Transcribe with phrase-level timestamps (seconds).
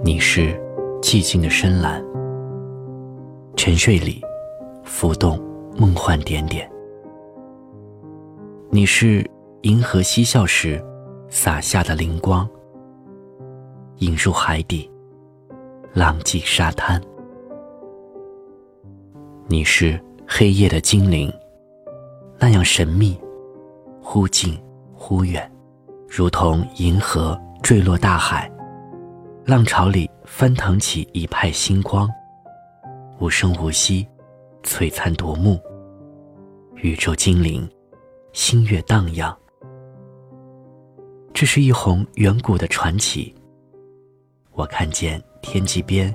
[0.00, 0.54] 你是
[1.02, 2.00] 寂静的深蓝，
[3.56, 4.22] 沉睡里
[4.84, 5.36] 浮动
[5.76, 6.70] 梦幻点点。
[8.70, 9.28] 你是
[9.62, 10.80] 银河嬉笑时
[11.28, 12.48] 洒下的灵光，
[13.96, 14.88] 引入海底，
[15.92, 17.02] 浪迹沙滩。
[19.48, 21.32] 你是黑夜的精灵，
[22.38, 23.18] 那样神秘，
[24.00, 24.56] 忽近
[24.94, 25.50] 忽远，
[26.08, 28.48] 如同银河坠落大海。
[29.48, 32.06] 浪潮里翻腾起一派星光，
[33.18, 34.06] 无声无息，
[34.62, 35.58] 璀璨夺目。
[36.74, 37.66] 宇宙精灵，
[38.34, 39.34] 星月荡漾。
[41.32, 43.34] 这是一泓远古的传奇。
[44.52, 46.14] 我看见天际边，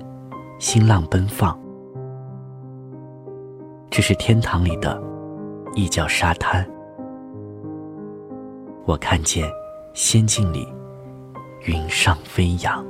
[0.60, 1.60] 新浪奔放。
[3.90, 5.02] 这是天堂里的
[5.74, 6.64] 一角沙滩。
[8.86, 9.50] 我看见
[9.92, 10.64] 仙境里，
[11.64, 12.86] 云上飞扬。